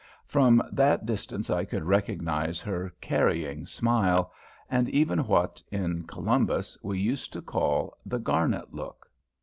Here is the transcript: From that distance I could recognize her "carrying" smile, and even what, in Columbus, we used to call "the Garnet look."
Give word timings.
From 0.25 0.63
that 0.71 1.05
distance 1.05 1.51
I 1.51 1.63
could 1.63 1.83
recognize 1.83 2.59
her 2.59 2.91
"carrying" 3.01 3.67
smile, 3.67 4.33
and 4.67 4.89
even 4.89 5.27
what, 5.27 5.61
in 5.71 6.05
Columbus, 6.07 6.75
we 6.81 6.97
used 6.97 7.31
to 7.33 7.41
call 7.43 7.95
"the 8.03 8.17
Garnet 8.17 8.73
look." 8.73 9.07